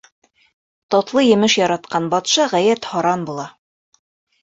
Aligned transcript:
Татлы 0.95 1.25
емеш 1.27 1.59
яратҡан 1.61 2.09
батша 2.17 2.51
ғәйәт 2.57 2.91
һаран 2.97 3.31
була. 3.33 3.51